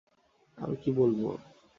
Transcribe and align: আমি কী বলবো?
আমি 0.57 0.75
কী 0.75 0.89
বলবো? 0.91 1.27